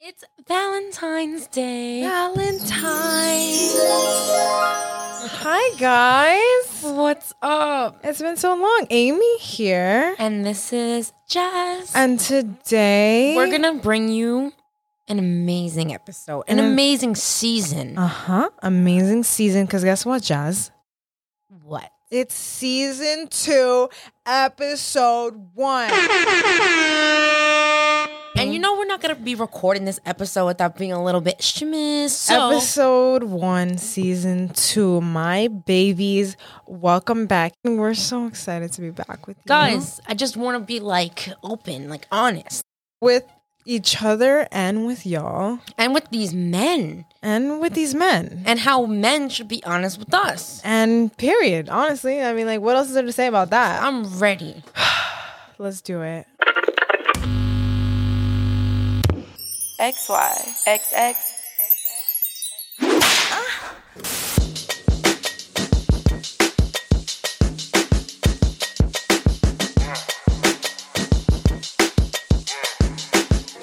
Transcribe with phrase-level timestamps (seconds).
[0.00, 2.02] It's Valentine's Day.
[2.02, 3.74] Valentine's.
[5.42, 6.82] Hi, guys.
[6.82, 7.98] What's up?
[8.04, 8.86] It's been so long.
[8.90, 10.14] Amy here.
[10.18, 11.92] And this is Jazz.
[11.94, 14.52] And today we're going to bring you
[15.08, 17.96] an amazing episode, an An- amazing season.
[17.98, 18.50] Uh huh.
[18.62, 19.64] Amazing season.
[19.66, 20.70] Because guess what, Jazz?
[21.64, 21.90] what?
[22.08, 23.88] It's season two,
[24.24, 25.90] episode one.
[28.38, 28.62] And you mm-hmm.
[28.62, 32.10] know we're not going to be recording this episode without being a little bit shmiz.
[32.10, 35.00] So Episode one, season two.
[35.00, 36.36] My babies,
[36.66, 37.54] welcome back.
[37.64, 39.44] We're so excited to be back with you.
[39.46, 42.62] guys, I just want to be like open, like honest.
[43.00, 43.24] With
[43.64, 48.42] each other and with y'all And with these men and with these men.
[48.44, 50.60] and how men should be honest with us.
[50.62, 51.70] And period.
[51.70, 53.82] Honestly, I mean, like, what else is there to say about that?
[53.82, 54.62] I'm ready.
[55.58, 56.26] Let's do it.
[59.78, 61.16] XY, XX.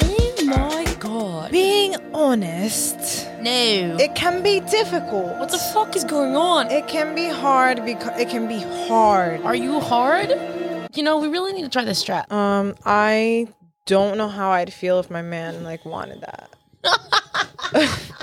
[0.01, 1.51] Oh my god.
[1.51, 2.97] Being honest,
[3.41, 3.97] No.
[3.99, 5.37] it can be difficult.
[5.37, 6.69] what the fuck is going on?
[6.71, 9.41] It can be hard because it can be hard.
[9.41, 10.29] Are you hard?
[10.93, 12.31] You know, we really need to try this strap.
[12.31, 13.47] Um, I
[13.85, 16.49] don't know how I'd feel if my man like wanted that.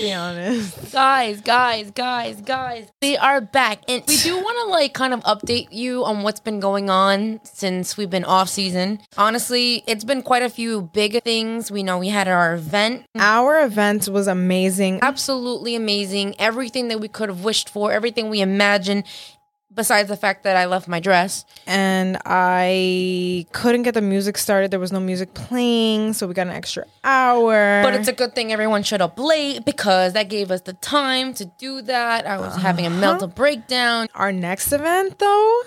[0.00, 0.92] be honest.
[0.92, 2.88] Guys, guys, guys, guys.
[3.02, 3.82] We are back.
[3.88, 7.40] And we do want to like kind of update you on what's been going on
[7.44, 9.00] since we've been off season.
[9.16, 11.70] Honestly, it's been quite a few big things.
[11.70, 13.06] We know we had our event.
[13.16, 15.00] Our event was amazing.
[15.02, 16.36] Absolutely amazing.
[16.38, 19.04] Everything that we could have wished for, everything we imagined.
[19.76, 21.44] Besides the fact that I left my dress.
[21.66, 24.70] and I couldn't get the music started.
[24.70, 27.82] There was no music playing, so we got an extra hour.
[27.82, 31.34] But it's a good thing everyone showed up late because that gave us the time
[31.34, 32.26] to do that.
[32.26, 33.00] I was having a uh-huh.
[33.00, 34.08] mental breakdown.
[34.14, 35.62] our next event though.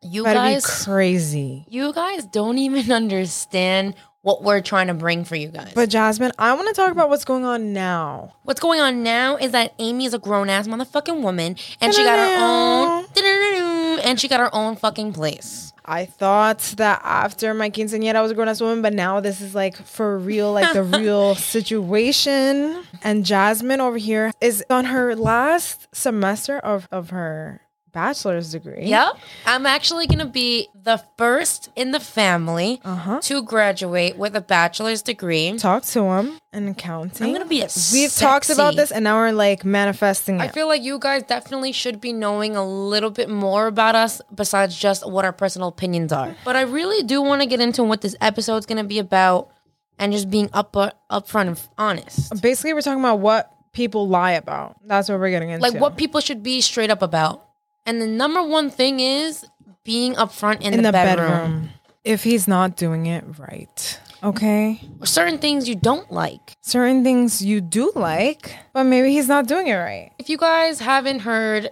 [0.00, 1.64] You Better guys, crazy.
[1.68, 5.72] you guys don't even understand what we're trying to bring for you guys.
[5.74, 8.34] But Jasmin, I want to talk about what's going on now.
[8.42, 12.02] what's going on now is that Amy is a grown ass motherfucking woman, and she
[12.02, 15.72] got her own, and she got her own fucking place.
[15.84, 19.40] I thought that after my quinceañera I was a grown ass woman, but now this
[19.40, 22.84] is like for real, like the real situation.
[23.02, 27.62] And Jasmin over here is on her last semester of, of her
[27.98, 28.86] bachelor's degree.
[28.86, 29.12] Yep,
[29.46, 33.18] I'm actually gonna be the first in the family Uh-huh.
[33.22, 35.46] to graduate with a bachelor's degree.
[35.58, 37.26] Talk to him in accounting.
[37.26, 40.42] I'm gonna be a We've talked about this and now we're like manifesting it.
[40.44, 44.20] I feel like you guys definitely should be knowing a little bit more about us
[44.34, 46.34] besides just what our personal opinions are.
[46.44, 49.50] But I really do want to get into what this episode's going to be about
[49.98, 52.40] and just being up uh, upfront and honest.
[52.40, 54.76] Basically, we're talking about what people lie about.
[54.86, 55.62] That's what we're getting into.
[55.68, 57.47] Like what people should be straight up about.
[57.88, 59.46] And the number one thing is
[59.82, 61.28] being upfront in, in the, the bedroom.
[61.30, 61.68] bedroom.
[62.04, 64.00] If he's not doing it right.
[64.22, 64.78] Okay.
[65.04, 66.54] Certain things you don't like.
[66.60, 70.10] Certain things you do like, but maybe he's not doing it right.
[70.18, 71.70] If you guys haven't heard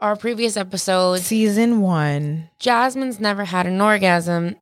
[0.00, 2.48] our previous episodes, Season one.
[2.58, 4.56] Jasmin's never had an orgasm.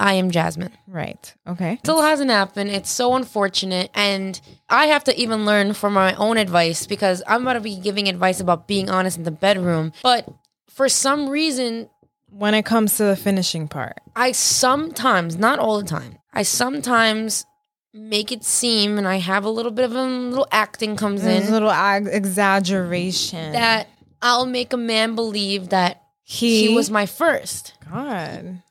[0.00, 0.72] I am Jasmin.
[0.86, 1.34] Right.
[1.46, 1.78] Okay.
[1.82, 2.70] still hasn't happened.
[2.70, 3.90] It's so unfortunate.
[3.94, 7.76] And I have to even learn from my own advice because I'm about to be
[7.76, 9.92] giving advice about being honest in the bedroom.
[10.02, 10.28] But
[10.70, 11.88] for some reason,
[12.30, 13.98] When it comes to the finishing part.
[14.14, 17.44] I sometimes, not all the time, I sometimes
[17.92, 21.44] make it seem, and I have a little bit of a little acting comes There's
[21.44, 23.52] a in, little ag- exaggeration.
[23.52, 23.88] that
[24.22, 27.72] I'll make a man believe that he, he was my first.
[27.90, 28.62] God.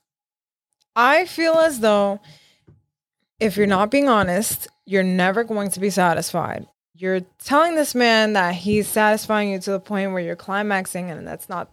[0.97, 2.19] I feel as though
[3.39, 6.65] if you're not being honest, you're never going to be satisfied.
[6.95, 11.27] You're telling this man that he's satisfying you to the point where you're climaxing, and
[11.27, 11.69] that's not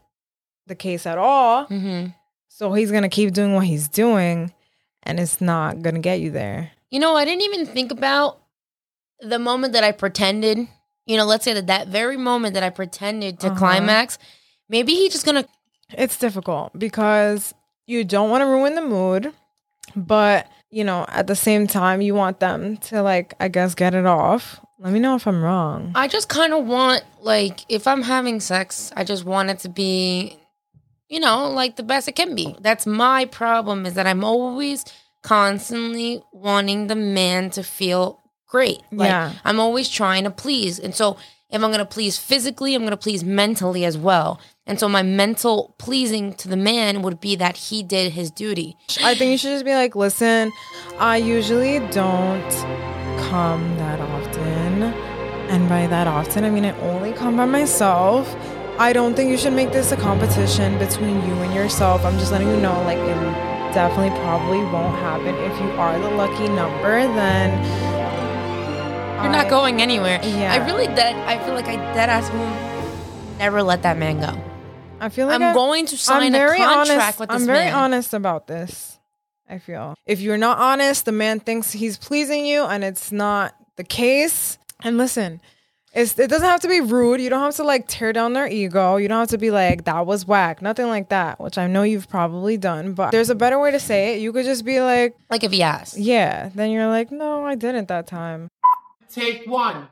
[0.67, 1.65] the case at all.
[1.65, 2.07] hmm
[2.49, 4.53] So he's going to keep doing what he's doing,
[5.03, 6.73] and it's not going to get you there.
[6.91, 8.41] You know, I didn't even think about
[9.21, 10.69] the moment that I pretended.
[11.07, 13.57] You know, let's say that that very moment that I pretended to Uh-huh.
[13.59, 14.19] climax,
[14.69, 15.47] maybe he's just gonna.
[15.91, 17.55] It's difficult because
[17.87, 19.33] you don't want to ruin the mood,
[19.95, 23.95] but you know, at the same time, you want them to like, I guess, get
[23.95, 24.59] it off.
[24.81, 25.93] Let me know if I'm wrong.
[25.95, 29.69] I just kind of want like if I'm having sex, I just want it to
[29.69, 30.37] be,
[31.09, 32.57] you know, like the best it can be.
[32.61, 34.85] That's my problem is that I'm always
[35.23, 38.81] constantly wanting the man to feel great.
[38.93, 39.33] Like, Yeah.
[39.45, 40.79] I'm always trying to please.
[40.79, 41.17] And so
[41.55, 44.41] if I'm gonna please physically, I'm gonna please mentally as well.
[44.67, 48.77] And so my mental pleasing to the man would be that he did his duty.
[49.05, 50.51] I think you should just be like, listen,
[50.99, 52.51] I usually don't
[53.31, 54.83] come that often.
[55.53, 58.35] And by that often, I mean I only come by myself.
[58.77, 62.05] I don't think you should make this a competition between you and yourself.
[62.05, 63.15] I'm just letting you know, like, it
[63.73, 65.33] definitely probably won't happen.
[65.37, 68.04] If you are the lucky number, then.
[69.23, 70.21] You're not going anywhere.
[70.23, 70.53] Yeah.
[70.53, 74.39] I really dead I feel like I dead ass will never let that man go.
[75.01, 77.21] I feel like I'm I- going to sign I'm very a contract honest.
[77.21, 77.75] with this I'm very man.
[77.75, 78.99] honest about this.
[79.49, 83.55] I feel if you're not honest, the man thinks he's pleasing you, and it's not
[83.77, 84.59] the case.
[84.83, 85.41] And listen,
[85.93, 87.21] it's, it doesn't have to be rude.
[87.21, 88.97] You don't have to like tear down their ego.
[88.97, 90.63] You don't have to be like that was whack.
[90.63, 91.41] Nothing like that.
[91.41, 94.21] Which I know you've probably done, but there's a better way to say it.
[94.23, 95.99] You could just be like, Like if he asked.
[95.99, 96.49] yeah.
[96.55, 98.49] Then you're like, no, I didn't that time.
[99.13, 99.89] Take one.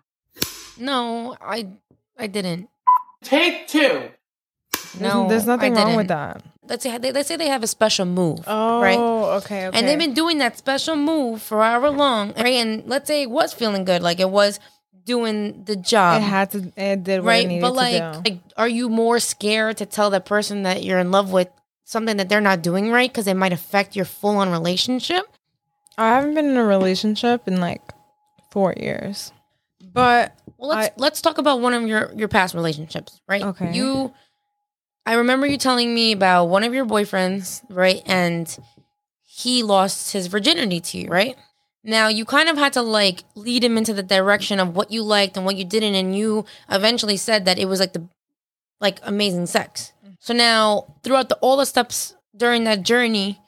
[0.78, 1.68] No, I
[2.18, 2.68] I didn't.
[3.22, 4.08] Take two.
[5.00, 6.08] No, there's nothing I wrong with didn't.
[6.08, 6.42] that.
[6.68, 8.98] Let's say they, let's say they have a special move, Oh, right?
[8.98, 9.78] okay, okay.
[9.78, 12.54] And they've been doing that special move for however long, right?
[12.54, 14.60] And let's say it was feeling good, like it was
[15.04, 16.72] doing the job, it had to.
[16.76, 17.48] It did what it right?
[17.48, 18.30] needed But like, to do.
[18.30, 21.48] like, are you more scared to tell the person that you're in love with
[21.84, 25.24] something that they're not doing right because it might affect your full on relationship?
[25.98, 27.82] I haven't been in a relationship in like
[28.52, 29.32] four years.
[29.92, 33.42] But Well, let's I- let's talk about one of your your past relationships, right?
[33.42, 33.72] Okay.
[33.72, 34.12] You,
[35.04, 38.00] I remember you telling me about one of your boyfriends, right?
[38.06, 38.46] And
[39.24, 41.36] he lost his virginity to you, right?
[41.82, 45.02] Now you kind of had to like lead him into the direction of what you
[45.02, 48.06] liked and what you didn't, and you eventually said that it was like the
[48.80, 49.92] like amazing sex.
[50.04, 50.14] Mm-hmm.
[50.20, 53.40] So now throughout the all the steps during that journey,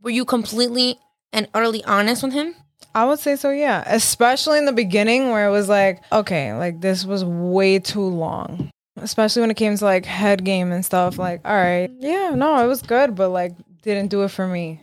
[0.00, 0.98] were you completely
[1.32, 2.54] and utterly honest with him?
[2.94, 3.82] I would say so, yeah.
[3.86, 8.70] Especially in the beginning where it was like, okay, like this was way too long.
[8.96, 11.18] Especially when it came to like head game and stuff.
[11.18, 13.52] Like, all right, yeah, no, it was good, but like
[13.82, 14.82] didn't do it for me.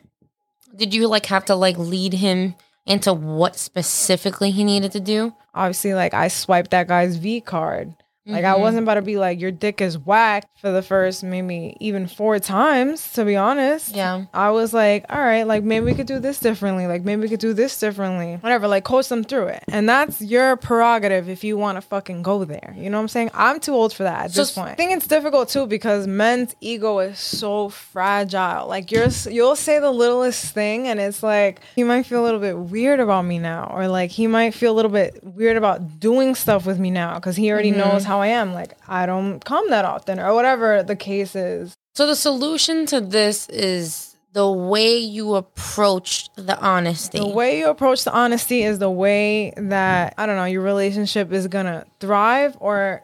[0.76, 2.56] Did you like have to like lead him
[2.86, 5.34] into what specifically he needed to do?
[5.54, 7.96] Obviously, like I swiped that guy's V card.
[8.26, 8.60] Like I Mhm.
[8.60, 12.38] wasn't about to be like, your dick is whacked for the first maybe even four
[12.38, 13.96] times, to be honest.
[13.96, 14.26] Yeah.
[14.32, 16.86] I was like, all right, like maybe we could do this differently.
[16.86, 18.38] Like maybe we could do this differently.
[18.42, 19.64] Whatever, like coach them through it.
[19.70, 22.76] And that's your prerogative if you want to fucking go there.
[22.78, 23.32] You know what I'm saying?
[23.34, 24.70] I'm too old for that at So this point.
[24.70, 28.68] I think it's difficult too because men's ego is so fragile.
[28.68, 32.40] Like you're you'll say the littlest thing and it's like he might feel a little
[32.40, 36.00] bit weird about me now or like he might feel a little bit weird about
[36.00, 38.54] doing stuff with me now cuz he already knows how I am.
[38.54, 41.74] Like I don't come that often or whatever the case is.
[41.96, 47.20] So the solution to this is the way you approach the honesty.
[47.20, 51.32] The way you approach the honesty is the way that I don't know your relationship
[51.32, 53.04] is gonna thrive or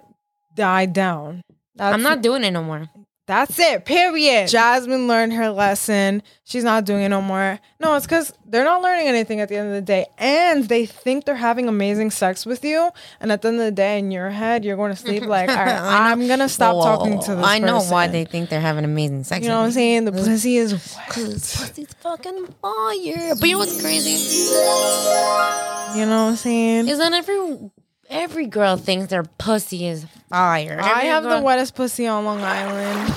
[0.55, 1.41] die down.
[1.75, 2.87] That's, I'm not doing it no more.
[3.27, 3.83] That's it.
[3.83, 4.47] Period.
[4.47, 6.23] Jasmin learned her lesson.
[6.45, 7.59] She's not doing it no more.
[7.77, 10.85] No, it's because they're not learning anything at the end of the day, and they
[10.85, 12.89] think they're having amazing sex with you.
[13.19, 15.49] And at the end of the day, in your head, you're going to sleep like,
[15.49, 17.45] all right, I'm gonna stop Whoa, talking to this.
[17.45, 19.43] I know why they think they're having amazing sex.
[19.43, 20.05] You know what I'm saying?
[20.05, 21.09] The pussy is wet.
[21.09, 23.35] Pussy's fucking fire.
[23.35, 24.53] But you know what's crazy?
[25.99, 26.87] You know what I'm saying?
[26.87, 27.71] Is that every
[28.09, 30.79] every girl thinks their pussy is fire.
[30.81, 33.13] I Every have the wettest pussy on Long Island.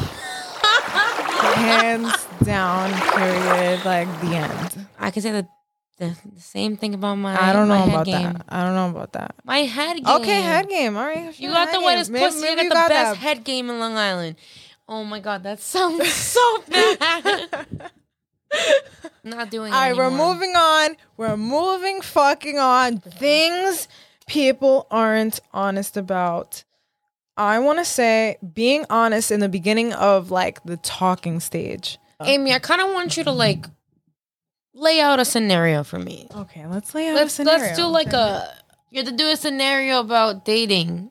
[1.54, 3.84] Hands down, period.
[3.84, 4.86] Like the end.
[4.98, 5.46] I can say the,
[5.98, 7.34] the the same thing about my.
[7.40, 8.32] I don't my know head about game.
[8.34, 8.44] that.
[8.48, 9.34] I don't know about that.
[9.44, 10.06] My head game.
[10.06, 10.96] Okay, head game.
[10.96, 11.26] All right.
[11.26, 11.86] You sure, got head the game.
[11.86, 12.46] wettest pussy.
[12.46, 13.16] you got the best that.
[13.16, 14.36] head game in Long Island.
[14.88, 17.66] Oh my god, that sounds so bad.
[19.22, 20.96] Not doing it All right, we're moving on.
[21.16, 22.98] We're moving fucking on.
[22.98, 23.86] Things
[24.30, 26.62] people aren't honest about.
[27.36, 31.98] I want to say being honest in the beginning of like the talking stage.
[32.22, 33.66] Amy, I kind of want you to like
[34.72, 36.28] lay out a scenario for me.
[36.34, 37.60] Okay, let's lay out Let's a scenario.
[37.64, 38.54] let's do like a
[38.90, 41.10] you have to do a scenario about dating.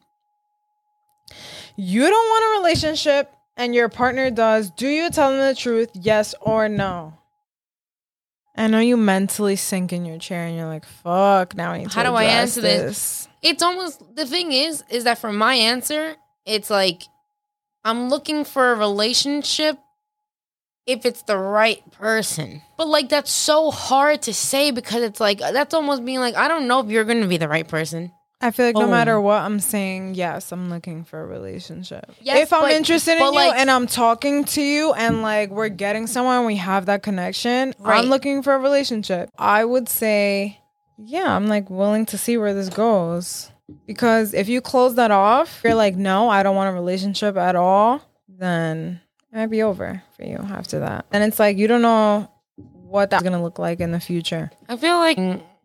[1.76, 4.72] You don't want a relationship and your partner does.
[4.72, 7.19] Do you tell them the truth, yes or no?
[8.60, 11.92] I know you mentally sink in your chair and you're like, fuck, now I need
[11.92, 13.30] to How do I answer this?
[13.42, 17.04] It's almost the thing is is that for my answer, it's like
[17.86, 19.78] I'm looking for a relationship
[20.86, 22.62] if it's the right person.
[22.78, 26.50] But like that's so hard to say because it's like that's almost being like I
[26.50, 28.12] don't know if you're to be the right person.
[28.42, 28.88] I feel like no Oh.
[28.88, 32.10] matter what I'm saying, yes, I'm looking for a relationship.
[32.22, 35.50] Yes, if I'm but- interested in but, you and I'm talking to you and like
[35.50, 38.00] we're getting somewhere and we have that connection, Right.
[38.00, 39.30] I'm looking for a relationship.
[39.38, 40.60] I would say
[41.02, 43.52] yeah, I'm like willing to see where this goes.
[43.86, 47.56] Because if you close that off, you're like, no, I don't want a relationship at
[47.56, 49.00] all, then
[49.32, 51.06] it might be over for you after that.
[51.12, 54.50] And it's like, you don't know what that's gonna look like in the future.
[54.68, 55.18] I feel like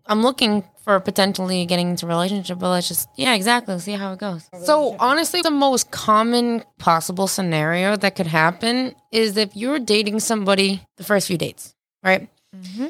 [0.07, 3.79] I'm looking for potentially getting into a relationship, but let's just yeah, exactly.
[3.79, 4.49] See how it goes.
[4.65, 10.87] So honestly, the most common possible scenario that could happen is if you're dating somebody
[10.99, 12.29] the first few dates, right?
[12.55, 12.89] Mm-hmm.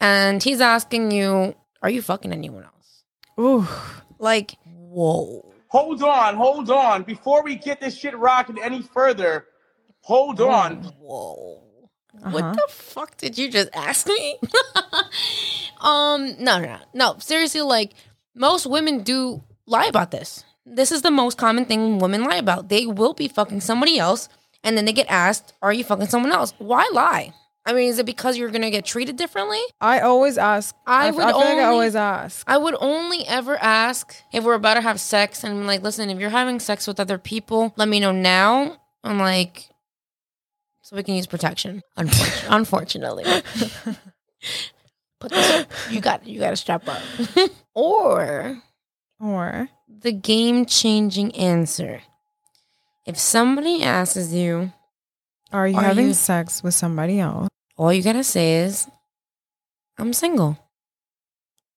[0.00, 3.04] And he's asking you, "Are you fucking anyone else?"
[3.38, 3.66] Ooh.
[4.18, 5.50] Like, whoa.
[5.68, 7.04] Hold on, hold on.
[7.04, 9.46] Before we get this shit rocking any further,
[10.02, 10.82] hold on.
[11.00, 11.62] Whoa.
[12.22, 12.30] Uh-huh.
[12.30, 14.38] What the fuck did you just ask me?
[15.80, 17.16] um, no, no, no.
[17.18, 17.92] Seriously, like
[18.34, 20.44] most women do lie about this.
[20.66, 22.68] This is the most common thing women lie about.
[22.68, 24.28] They will be fucking somebody else,
[24.62, 27.32] and then they get asked, "Are you fucking someone else?" Why lie?
[27.66, 29.60] I mean, is it because you're gonna get treated differently?
[29.80, 30.74] I always ask.
[30.86, 32.44] I I, would I feel like I always ask.
[32.48, 36.10] I would only ever ask if we're about to have sex and I'm like, listen,
[36.10, 38.78] if you're having sex with other people, let me know now.
[39.04, 39.68] I'm like,
[40.90, 41.82] so we can use protection.
[41.96, 43.42] Unfortunately, unfortunately.
[45.20, 47.00] Put this, you got you got to strap up.
[47.74, 48.58] or
[49.20, 52.00] Or the game changing answer.
[53.06, 54.72] If somebody asks you,
[55.52, 57.48] are you Are having you- sex with somebody else?
[57.78, 58.86] all you gotta say is,
[59.96, 60.58] I'm single.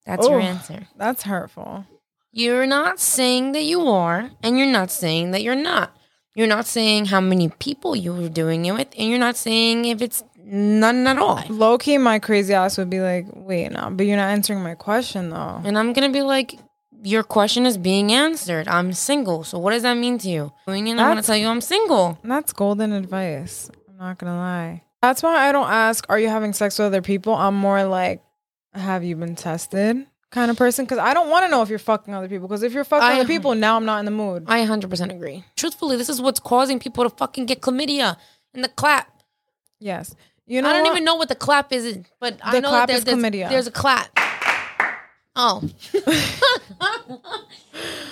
[0.06, 0.88] That's your answer.
[0.98, 1.86] That's hurtful.
[2.32, 5.96] You're not saying that you are, and you're not saying that you're not.
[6.36, 9.86] You're not saying how many people you were doing it with, and you're not saying
[9.86, 11.44] if it's none at all.
[11.50, 14.76] Low key, my crazy ass would be like, wait, no, but you're not answering my
[14.76, 15.62] question though.
[15.64, 16.58] And I'm gonna be like,
[17.04, 18.68] your question is being answered.
[18.68, 19.44] I'm single.
[19.44, 20.54] So what does that mean to you?
[20.66, 22.18] And I'm gonna tell you I'm single.
[22.24, 23.70] That's golden advice.
[23.90, 24.84] I'm not gonna lie.
[25.02, 27.36] That's why I don't ask, are you having sex with other people?
[27.36, 28.24] I'm more like,
[28.74, 30.08] have you been tested?
[30.34, 30.86] Kind of person.
[30.88, 32.48] Cause I don't want to know if you're fucking other people.
[32.48, 34.46] Cause if you're fucking I- other people, now I'm not in the mood.
[34.48, 35.44] I 100% agree.
[35.56, 38.18] Truthfully, this is what's causing people to fucking get chlamydia
[38.54, 39.22] and the clap.
[39.80, 40.16] Yes.
[40.48, 40.92] You know I don't what?
[40.94, 43.48] even know what the clap is, but I The know clap that is there's, chlamydia.
[43.50, 44.10] there's a clap.
[45.36, 45.62] Oh.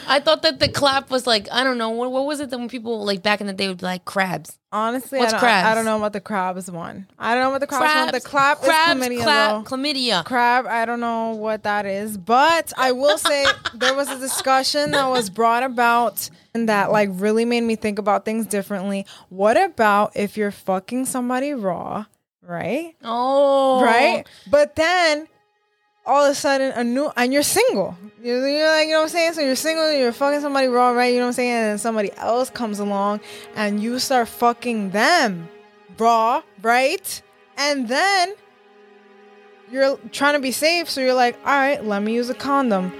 [0.07, 2.57] I thought that the clap was like, I don't know, what, what was it that
[2.57, 4.57] when people like back in the day would be like crabs?
[4.73, 5.67] Honestly, What's I, don't, crabs?
[5.67, 7.05] I don't know about the crabs one.
[7.19, 8.05] I don't know what the crabs, one.
[8.07, 9.23] The Crabs, clap crabs, is chlamydia.
[9.23, 10.25] clap, chlamydia.
[10.25, 14.91] crab i don't know what that is but i will say there was a discussion
[14.91, 19.61] that was brought about and that like really made me think about things differently what
[19.61, 22.05] about if you're fucking somebody raw
[22.41, 23.83] right Oh.
[23.83, 25.27] right but then
[26.11, 27.95] all of a sudden a new and you're single.
[28.21, 29.33] You're, you're like you know what i'm saying?
[29.33, 31.13] So you're single you're fucking somebody raw right?
[31.13, 31.51] You know what i'm saying?
[31.51, 33.21] And then somebody else comes along
[33.55, 35.47] and you start fucking them
[35.97, 37.21] raw right?
[37.57, 38.33] And then
[39.71, 40.89] you're trying to be safe.
[40.89, 42.91] So you're like all right let me use a condom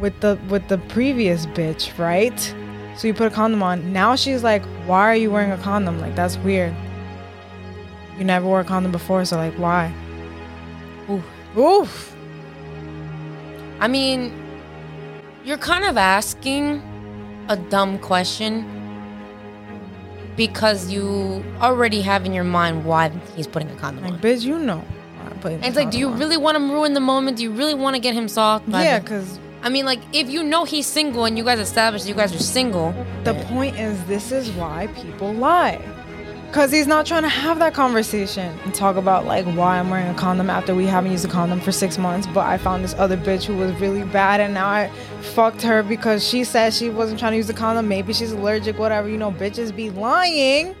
[0.00, 2.40] with the with the previous bitch right?
[2.96, 3.92] So you put a condom on.
[3.92, 6.00] Now she's like why are you wearing a condom?
[6.00, 6.74] Like that's weird.
[8.18, 9.94] You never wore a condom before so like why.
[11.58, 12.14] Oof
[13.80, 14.30] I mean,
[15.42, 16.82] you're kind of asking
[17.48, 18.66] a dumb question
[20.36, 24.20] because you already have in your mind why he's putting a condom like on.
[24.20, 26.18] bitch you know why I'm putting And it's like, do you on.
[26.18, 27.38] really want him ruin the moment?
[27.38, 28.68] Do you really want to get him soft?
[28.68, 32.14] yeah because I mean, like, if you know he's single and you guys established you
[32.14, 35.78] guys are single, the point is this is why people lie
[36.50, 40.08] because he's not trying to have that conversation and talk about like why i'm wearing
[40.08, 42.94] a condom after we haven't used a condom for six months but i found this
[42.94, 44.90] other bitch who was really bad and now i
[45.34, 48.78] fucked her because she said she wasn't trying to use a condom maybe she's allergic
[48.78, 50.74] whatever you know bitches be lying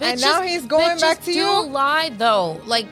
[0.00, 1.62] And now he's going bitches back to do you?
[1.66, 2.60] lie though.
[2.66, 2.86] Like,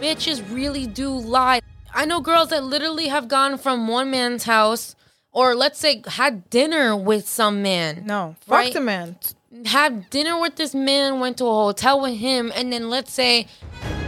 [0.00, 1.60] bitches really do lie.
[1.94, 4.94] I know girls that literally have gone from one man's house,
[5.32, 8.02] or let's say had dinner with some man.
[8.06, 8.72] no fuck Right.
[8.72, 9.16] the man
[9.66, 13.46] have dinner with this man, went to a hotel with him, and then let's say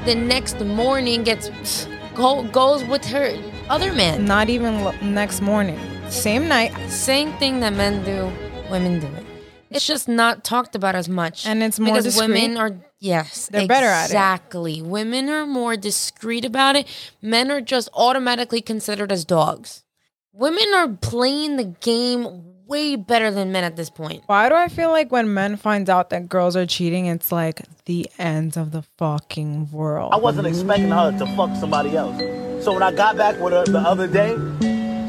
[0.04, 3.32] the next morning gets go, goes with her
[3.68, 4.24] other man.
[4.24, 5.78] not even l- next morning
[6.08, 8.30] same night Same thing that men do,
[8.70, 9.24] women do it.
[9.70, 12.28] It's just not talked about as much, And it's more because discreet.
[12.28, 14.06] women are yes, They're better at it.
[14.06, 16.88] Exactly, women are more discreet about it.
[17.22, 19.84] Men are just automatically considered as dogs.
[20.32, 24.22] Women are playing the game way better than men at this point.
[24.26, 27.62] Why do I feel like when men find out that girls are cheating, it's like
[27.84, 30.14] the end of the fucking world?
[30.14, 32.16] I wasn't expecting her to fuck somebody else.
[32.64, 34.36] So when I got back with her the other day,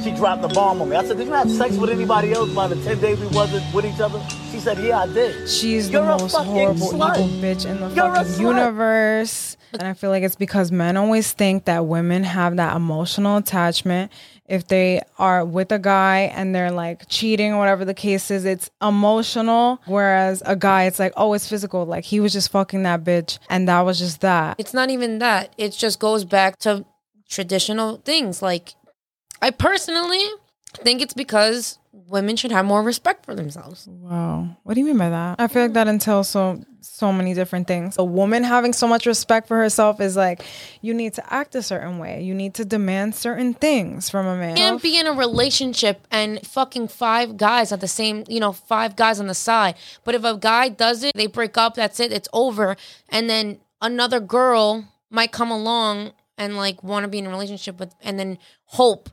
[0.03, 0.95] she dropped the bomb on me.
[0.95, 3.71] I said, Did you have sex with anybody else by the 10 days we wasn't
[3.73, 4.19] with each other?
[4.51, 5.47] She said, Yeah, I did.
[5.47, 7.17] She's You're the a most fucking horrible, slut.
[7.19, 9.57] evil bitch in the You're fucking universe.
[9.73, 14.11] And I feel like it's because men always think that women have that emotional attachment.
[14.47, 18.43] If they are with a guy and they're like cheating or whatever the case is,
[18.43, 19.81] it's emotional.
[19.85, 21.85] Whereas a guy, it's like, oh, it's physical.
[21.85, 24.59] Like he was just fucking that bitch and that was just that.
[24.59, 25.53] It's not even that.
[25.57, 26.85] It just goes back to
[27.29, 28.41] traditional things.
[28.41, 28.75] Like,
[29.41, 30.23] I personally
[30.73, 33.87] think it's because women should have more respect for themselves.
[33.87, 34.57] Wow.
[34.63, 35.39] What do you mean by that?
[35.39, 37.95] I feel like that entails so so many different things.
[37.97, 40.43] A woman having so much respect for herself is like
[40.81, 42.21] you need to act a certain way.
[42.23, 44.51] You need to demand certain things from a man.
[44.51, 48.51] You can't be in a relationship and fucking five guys at the same, you know,
[48.51, 49.75] five guys on the side.
[50.03, 52.75] But if a guy does it, they break up, that's it, it's over.
[53.09, 57.79] And then another girl might come along and like want to be in a relationship
[57.79, 59.09] with, and then hope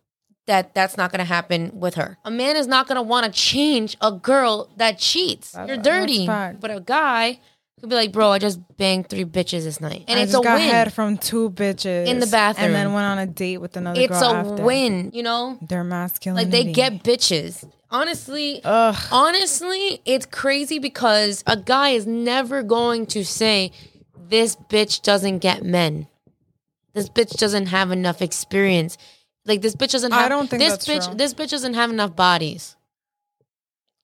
[0.47, 2.17] that that's not going to happen with her.
[2.25, 5.55] A man is not going to want to change a girl that cheats.
[5.67, 6.27] You're dirty.
[6.27, 7.41] But a guy
[7.81, 10.05] could be like, bro, I just banged three bitches this night.
[10.09, 10.69] And I it's just a got win.
[10.69, 12.67] head from two bitches In the bathroom.
[12.67, 14.63] and then went on a date with another It's girl a after.
[14.65, 15.59] win, you know?
[15.63, 16.37] They're masculine.
[16.43, 17.69] Like they get bitches.
[17.91, 18.97] Honestly, Ugh.
[19.11, 23.73] honestly, it's crazy because a guy is never going to say
[24.29, 26.07] this bitch doesn't get men.
[26.95, 28.99] This bitch doesn't have enough experience.
[29.47, 31.15] Like this bitch doesn't have I don't think this bitch true.
[31.15, 32.77] this bitch doesn't have enough bodies.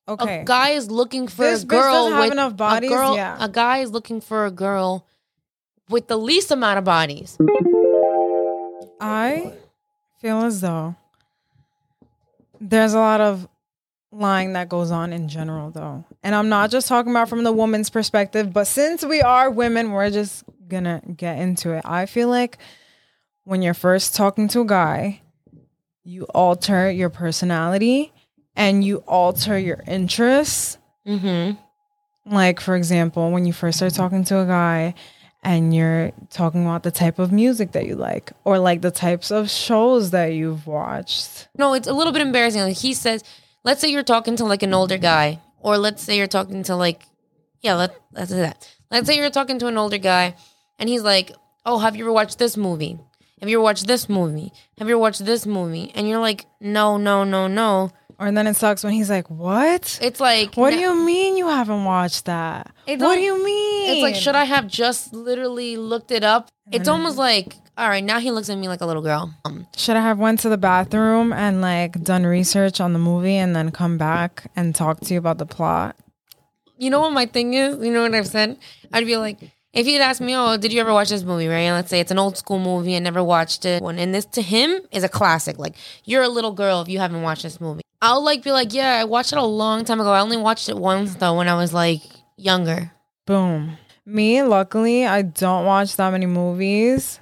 [0.07, 0.41] Okay.
[0.41, 2.91] A guy is looking for This a girl with enough bodies?
[2.91, 3.37] A, girl, Yeah.
[3.39, 5.05] a guy is looking for a girl
[5.89, 7.37] with the least amount of bodies.
[9.01, 9.53] I
[10.21, 10.95] feel as though
[12.61, 13.47] there's a lot of
[14.11, 16.05] lying that goes on in general, though.
[16.23, 19.91] And I'm not just talking about from the woman's perspective, but since we are women,
[19.91, 21.81] we're just gonna get into it.
[21.85, 22.57] I feel like
[23.43, 25.21] when you're first talking to a guy,
[26.03, 28.13] you alter your personality
[28.55, 30.77] and you alter your interests.
[31.07, 31.59] Mm-hmm.
[32.33, 34.95] Like, for example, when you first start talking to a guy
[35.43, 39.29] and you're talking about the type of music that you like or like the types
[39.29, 41.47] of shows that you've watched.
[41.57, 42.61] No, it's a little bit embarrassing.
[42.61, 43.23] Like he says,
[43.63, 46.75] let's say you're talking to like an older guy, or let's say you're talking to
[46.75, 47.03] like,
[47.61, 48.75] yeah, let, let's do that.
[48.89, 50.35] Let's say you're talking to an older guy,
[50.79, 51.31] and he's like,
[51.65, 52.99] oh, have you ever watched this movie?
[53.39, 54.51] Have you ever watched this movie?
[54.77, 55.91] Have you ever watched this movie?
[55.93, 57.91] And you're like, no, no, no, no.
[58.17, 59.99] Or then it sucks when he's like, What?
[60.01, 62.71] It's like, What do you mean you haven't watched that?
[62.85, 63.91] What don't- do you mean?
[63.91, 66.49] It's like, should I have just literally looked it up?
[66.71, 69.33] It's almost like, all right, now he looks at me like a little girl.
[69.43, 73.35] Um, Should I have went to the bathroom and like done research on the movie
[73.35, 75.95] and then come back and talk to you about the plot?
[76.77, 77.77] you know what my thing is?
[77.83, 78.57] You know what I've said?
[78.91, 79.39] I'd be like,
[79.71, 81.59] if you'd ask me, oh, did you ever watch this movie, right?
[81.59, 83.81] And let's say it's an old school movie and never watched it.
[83.81, 85.57] And this to him is a classic.
[85.57, 87.81] Like, you're a little girl if you haven't watched this movie.
[88.01, 90.11] I'll like be like, yeah, I watched it a long time ago.
[90.11, 92.01] I only watched it once though when I was like
[92.37, 92.91] younger.
[93.25, 93.77] Boom.
[94.05, 97.19] Me, luckily, I don't watch that many movies.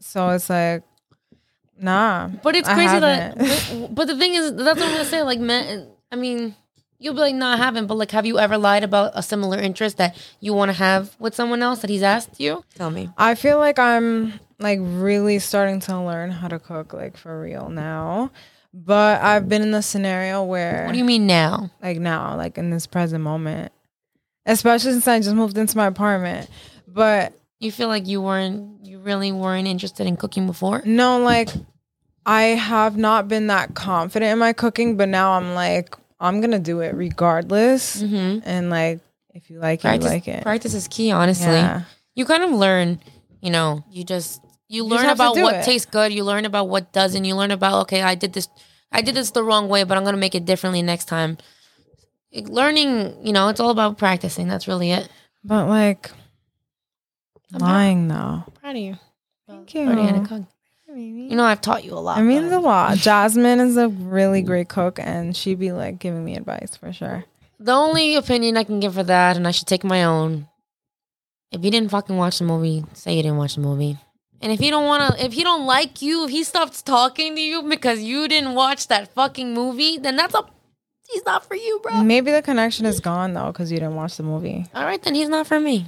[0.00, 0.82] So it's like,
[1.78, 2.28] nah.
[2.42, 3.38] But it's I crazy that.
[3.38, 3.80] haven't.
[3.80, 5.22] But, but the thing is, that's what I'm gonna say.
[5.22, 6.56] Like, man, I mean,
[6.98, 7.86] you'll be like, no, I haven't.
[7.86, 11.14] But like, have you ever lied about a similar interest that you want to have
[11.20, 12.64] with someone else that he's asked you?
[12.74, 13.10] Tell me.
[13.16, 17.68] I feel like I'm like really starting to learn how to cook like for real
[17.68, 18.32] now.
[18.74, 21.70] But I've been in the scenario where What do you mean now?
[21.82, 23.72] like now, like in this present moment.
[24.46, 26.48] Especially since I just moved into my apartment.
[26.88, 30.82] But You feel like you weren't, you really weren't interested in cooking before?
[30.84, 31.50] no, like
[32.24, 36.58] I have not been that confident in my cooking, but now I'm like, I'm gonna
[36.60, 38.00] do it regardless.
[38.02, 38.40] Mm-hmm.
[38.48, 39.00] And like
[39.34, 40.42] if you like it, Practice, you like it.
[40.42, 41.46] practice is key, honestly.
[41.46, 41.82] Yeah.
[42.14, 43.00] You kind of learn,
[43.40, 44.40] you know, you just
[44.72, 45.64] you learn have to about what it.
[45.64, 46.12] tastes good.
[46.12, 47.24] You learn about what doesn't.
[47.24, 48.48] You learn about okay, I did this,
[48.90, 51.36] I did this the wrong way, but I'm gonna make it differently next time.
[52.32, 54.48] Learning, you know, it's all about practicing.
[54.48, 55.08] That's really it.
[55.44, 56.10] But like
[57.52, 58.44] lying though.
[58.60, 58.96] Proud of you.
[59.46, 59.84] Thank you.
[59.86, 60.42] Proud of you, Cook.
[60.94, 62.18] You know, I've taught you a lot.
[62.18, 62.96] It means but a lot.
[62.98, 67.24] Jasmin is a really great cook and she'd be like giving me advice for sure.
[67.58, 70.48] the only opinion I can give for that, and I should take my own.
[71.50, 73.98] If you didn't fucking watch the movie, say you didn't watch the movie.
[74.42, 77.40] And if he don't wanna, if he don't like you, if he stops talking to
[77.40, 80.44] you because you didn't watch that fucking movie, then that's a,
[81.08, 82.02] he's not for you, bro.
[82.02, 84.66] Maybe the connection is gone though because you didn't watch the movie.
[84.74, 85.86] All right, then he's not for me.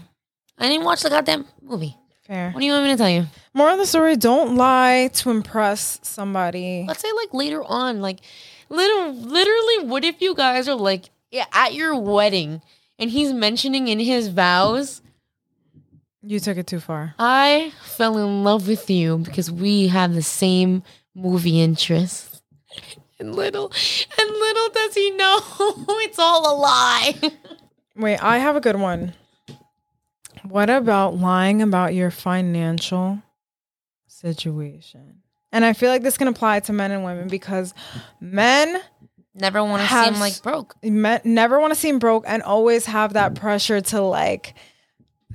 [0.56, 1.96] I didn't watch the goddamn movie.
[2.26, 2.52] Fair.
[2.52, 3.26] What do you want me to tell you?
[3.52, 6.84] More of the story: Don't lie to impress somebody.
[6.88, 8.20] Let's say like later on, like
[8.70, 12.62] little, literally, what if you guys are like yeah, at your wedding
[12.98, 15.02] and he's mentioning in his vows,
[16.26, 17.14] You took it too far.
[17.18, 20.82] I fell in love with you because we have the same
[21.14, 22.42] movie interests.
[23.20, 23.72] And little,
[24.18, 25.38] and little does he know
[26.02, 27.14] it's all a lie.
[27.96, 29.14] Wait, I have a good one.
[30.42, 33.22] What about lying about your financial
[34.08, 35.22] situation?
[35.52, 37.72] And I feel like this can apply to men and women because
[38.20, 38.80] men
[39.32, 40.74] Never want to seem like broke.
[40.82, 44.54] men never want to seem broke and always have that pressure to like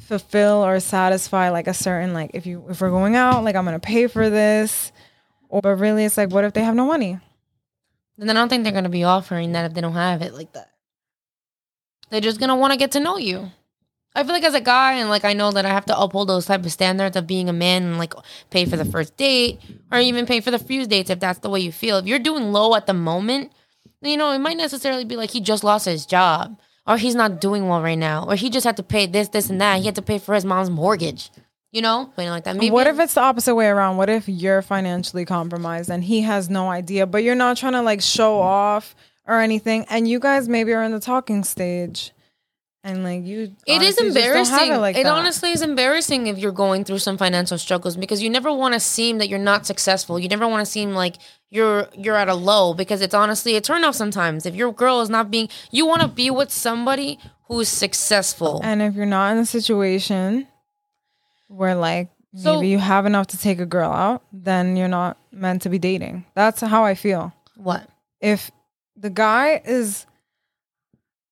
[0.02, 3.66] fulfill or satisfy like a certain like if you if we're going out like I'm
[3.66, 4.92] gonna pay for this
[5.50, 7.20] or but really it's like what if they have no money
[8.18, 10.54] Then I don't think they're gonna be offering that if they don't have it like
[10.54, 10.70] that.
[12.10, 13.52] They're just gonna want to get to know you.
[14.16, 16.28] I feel like as a guy, and like I know that I have to uphold
[16.30, 18.14] those type of standards of being a man and like
[18.50, 19.60] pay for the first date
[19.92, 21.98] or even pay for the few dates if that's the way you feel.
[21.98, 23.54] If you're doing low at the moment,
[24.02, 26.60] you know it might necessarily be like he just lost his job
[26.90, 29.50] or he's not doing well right now or he just had to pay this, this,
[29.50, 29.80] and that.
[29.80, 31.30] He had to pay for his mom's mortgage.
[31.72, 32.56] You know, something like that.
[32.56, 36.22] Maybe what if it's the opposite way around what if you're financially compromised and he
[36.22, 38.96] has no idea but you're not trying to like show off
[39.28, 42.12] or anything and you guys maybe are in the talking stage
[42.84, 44.74] and like you It is honestly just don't have embarrassing.
[44.74, 45.06] It, like that.
[45.06, 48.80] honestly is embarrassing if you're going through some financial struggles because you never want to
[48.80, 50.18] seem that you're not successful.
[50.20, 51.16] You never want to seem like
[51.50, 54.46] you're you're at a low because it's honestly a turnoff sometimes.
[54.46, 58.62] If your girl is not being you want to be with somebody who's successful.
[58.64, 60.48] And if you're not in a situation
[61.48, 65.18] where like So- maybe you have enough to take a girl out, then you're not
[65.32, 66.26] meant to be dating.
[66.36, 67.34] That's how I feel.
[67.58, 67.88] what?
[68.22, 68.52] If
[68.96, 70.06] the guy is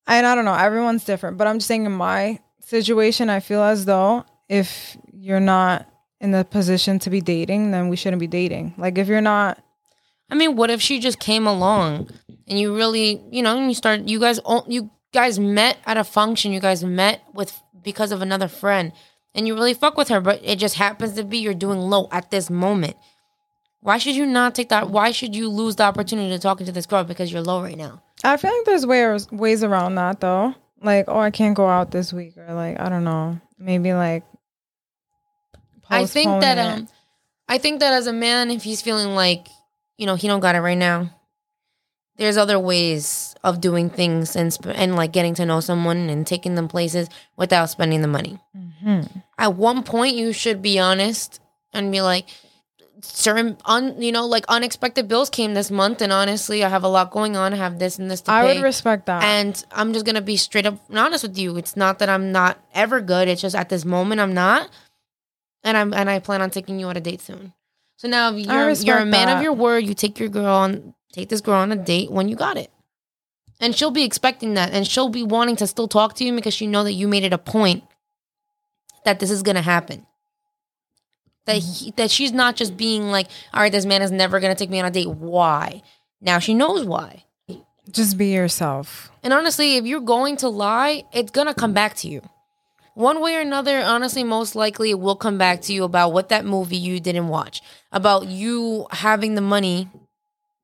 [0.08, 3.62] and I don't know, everyone's different, but I'm just saying in my situation, I feel
[3.62, 5.88] as though if you're not
[6.20, 8.74] in the position to be dating, then we shouldn't be dating.
[8.78, 9.62] Like if you're not
[10.30, 12.10] I mean, what if she just came along
[12.48, 16.52] and you really, you know, you start you guys you guys met at a function,
[16.52, 18.92] you guys met with because of another friend
[19.34, 22.10] and you really fuck with her, but it just happens to be you're doing low
[22.12, 22.98] at this moment.
[23.80, 24.90] Why should you not take that?
[24.90, 27.78] Why should you lose the opportunity to talking to this girl because you're low right
[27.78, 28.02] now?
[28.24, 30.56] I feel like there's ways ways around that though.
[30.82, 34.24] Like, oh, I can't go out this week, or like, I don't know, maybe like.
[35.90, 36.62] I think that it.
[36.82, 36.88] um,
[37.48, 39.48] I think that as a man, if he's feeling like
[39.98, 41.10] you know he don't got it right now,
[42.18, 46.28] there's other ways of doing things and sp- and like getting to know someone and
[46.28, 48.38] taking them places without spending the money.
[48.56, 49.24] Mhm.
[49.38, 51.40] At one point, you should be honest
[51.74, 52.26] and be like,
[53.02, 56.88] certain un you know like unexpected bills came this month, and honestly, I have a
[56.88, 57.54] lot going on.
[57.54, 58.56] I have this and this to I pay.
[58.56, 59.24] would respect that.
[59.24, 61.58] And I'm just gonna be straight up and honest with you.
[61.58, 63.28] It's not that I'm not ever good.
[63.28, 64.70] It's just at this moment I'm not,
[65.64, 67.54] and I'm and I plan on taking you on a date soon.
[67.98, 69.38] So now if you're you're a man that.
[69.38, 69.86] of your word.
[69.86, 72.72] You take your girl on take this girl on a date when you got it,
[73.60, 76.54] and she'll be expecting that, and she'll be wanting to still talk to you because
[76.54, 77.84] she know that you made it a point
[79.06, 80.06] that this is gonna happen.
[81.48, 81.86] That mm-hmm.
[81.86, 84.70] he, that she's not just being like, all right, this man is never gonna take
[84.70, 85.10] me on a date.
[85.10, 85.82] Why?
[86.22, 87.24] Now she knows why.
[87.90, 89.10] Just be yourself.
[89.24, 92.22] And honestly, if you're going to lie, it's gonna come back to you.
[92.96, 96.30] One way or another, honestly, most likely it will come back to you about what
[96.30, 99.88] that movie you didn't watch, about you having the money,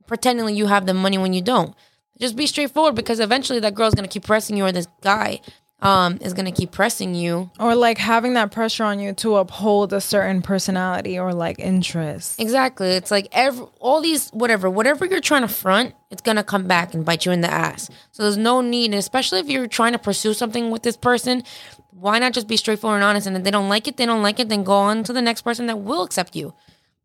[0.07, 1.75] pretending you have the money when you don't.
[2.19, 5.39] Just be straightforward because eventually that girl's gonna keep pressing you, or this guy
[5.83, 7.51] um, is gonna keep pressing you.
[7.59, 12.39] Or like having that pressure on you to uphold a certain personality or like interest.
[12.39, 12.87] Exactly.
[12.87, 16.93] It's like every all these whatever whatever you're trying to front, it's gonna come back
[16.93, 17.89] and bite you in the ass.
[18.11, 21.43] So there's no need, and especially if you're trying to pursue something with this person,
[21.91, 23.27] why not just be straightforward and honest?
[23.27, 24.49] And if they don't like it, they don't like it.
[24.49, 26.53] Then go on to the next person that will accept you,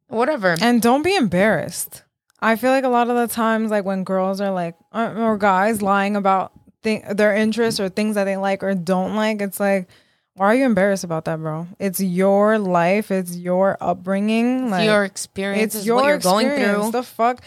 [0.07, 0.57] whatever.
[0.61, 2.05] And don't be embarrassed.
[2.41, 5.37] I feel like a lot of the times, like when girls are like, uh, or
[5.37, 9.61] guys lying about th- their interests or things that they like or don't like, it's
[9.61, 9.89] like,
[10.35, 11.67] why are you embarrassed about that, bro?
[11.81, 13.11] It's your life.
[13.11, 14.71] It's your upbringing.
[14.71, 16.93] Like, your experience it's your what you're going through.
[16.93, 17.43] The fuck?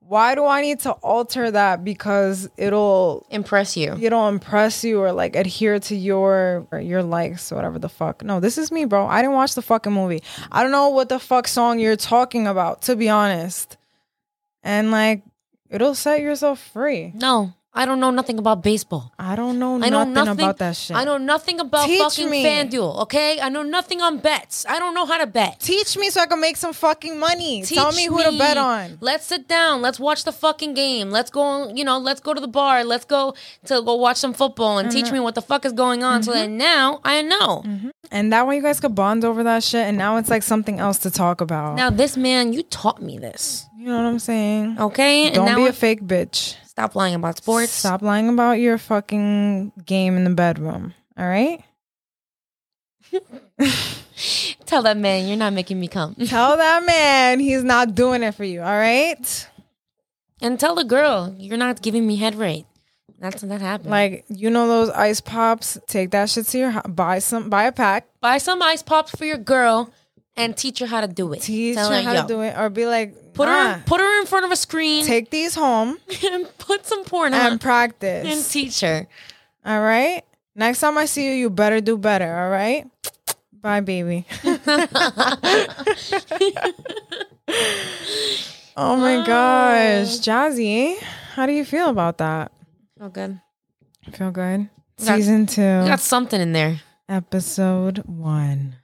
[0.00, 3.96] Why do I need to alter that because it'll Impress you.
[3.98, 8.22] it'll impress you or like adhere to your or your likes or whatever the fuck.
[8.22, 9.06] No, this is me, bro.
[9.06, 10.22] I didn't watch the fucking movie.
[10.52, 13.78] I don't know what the fuck song you're talking about, to be honest.
[14.62, 15.22] And like
[15.70, 17.12] it'll set yourself free.
[17.14, 19.12] No, I don't know nothing about baseball.
[19.18, 20.96] I don't know I know nothing, nothing about that shit.
[20.96, 22.44] I know nothing about Teach fucking me.
[22.44, 23.02] FanDuel.
[23.02, 24.64] Okay, I know nothing on bets.
[24.68, 25.58] I don't know how to bet.
[25.58, 27.62] Teach me so I can make some fucking money.
[27.64, 28.98] Tell Teach me who to bet on.
[29.00, 29.82] Let's sit down.
[29.82, 31.10] Let's watch the fucking game.
[31.10, 31.72] Let's go.
[31.74, 32.84] You know, let's go to the bar.
[32.84, 33.34] Let's go
[33.66, 34.96] to go watch some football and Mm-hmm.
[35.02, 36.22] teach me what the fuck is going on.
[36.22, 37.64] So that now I know.
[38.12, 40.78] And that way you guys could bond over that shit and now it's like something
[40.78, 41.74] else to talk about.
[41.74, 43.66] Now this man, you taught me this.
[43.76, 44.76] you know what I'm saying?
[44.78, 46.56] Okay, Don't and be a fake bitch.
[46.74, 47.72] Stop lying about sports.
[47.72, 50.92] Stop lying about your fucking game in the bedroom.
[51.16, 51.62] All right?
[54.66, 58.34] Tell that man you're not making me come, Tell that man he's not doing it
[58.34, 58.60] for you.
[58.60, 59.48] All right?
[60.40, 62.66] and tell the girl you're not giving me head rate.
[63.18, 63.90] That's that happened.
[63.90, 65.78] Like you know those ice pops.
[65.86, 66.82] Take that shit to your.
[66.88, 67.48] Buy some.
[67.48, 68.08] Buy a pack.
[68.20, 69.90] buy some ice pops for your girl
[70.36, 71.40] and teach her how to do it.
[71.40, 73.82] Teach Tell her how "Yo, to do it, or be like, Put her ah.
[73.84, 77.52] put her in front of a screen Take these home and put some porn on
[77.52, 78.26] and practice.
[78.26, 79.06] And teach her.
[79.64, 80.22] All right.
[80.54, 82.32] Next time I see you, you better do better.
[82.32, 82.86] All right.
[83.52, 84.26] Bye, baby.
[88.76, 89.24] oh my ah.
[89.26, 91.00] gosh, Jazzy,
[91.34, 92.52] how do you feel about that?
[93.00, 93.40] Oh, good.
[94.12, 94.68] Feel good.
[94.98, 96.80] Season two, got something in there.
[97.08, 98.76] episode one.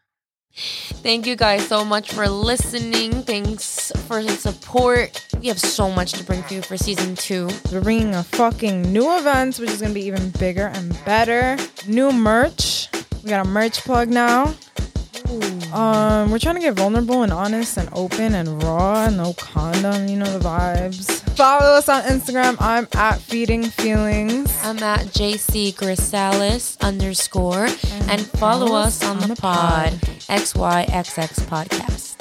[0.54, 3.22] Thank you guys so much for listening.
[3.22, 5.26] Thanks for the support.
[5.40, 7.48] We have so much to bring to you for season two.
[7.72, 11.56] We're bringing a fucking new event, which is gonna be even bigger and better.
[11.86, 12.88] New merch.
[13.22, 14.54] We got a merch plug now.
[15.72, 19.08] Um, we're trying to get vulnerable and honest and open and raw.
[19.08, 21.20] No condom, you know the vibes.
[21.36, 22.56] Follow us on Instagram.
[22.58, 24.52] I'm at Feeding Feelings.
[24.64, 27.68] I'm at JC Grisalis underscore
[28.10, 29.98] and follow us on the pod
[30.30, 32.14] XYXX podcast.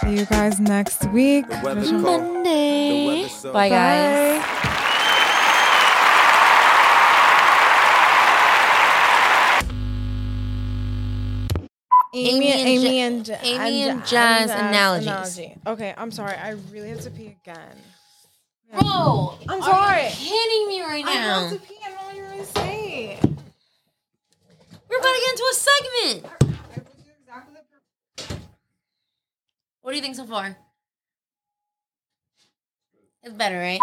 [0.00, 1.48] See you guys next week.
[1.62, 3.26] Monday.
[3.28, 4.42] so- Bye guys.
[4.42, 4.62] Bye.
[12.14, 15.06] Amy, and Amy, and, Ja- Amy and Ja- Jazz Jazz analogies.
[15.06, 15.56] analogy.
[15.66, 16.34] Okay, I'm sorry.
[16.34, 17.76] I really have to pee again.
[18.72, 20.04] Bro, I'm are sorry.
[20.04, 21.10] you kidding me right now?
[21.10, 21.40] I now?
[21.48, 21.74] have to pee.
[21.84, 23.18] I don't know what you're gonna say.
[24.88, 26.55] We're about to get into a segment.
[29.86, 30.56] What do you think so far?
[33.22, 33.78] It's better, right?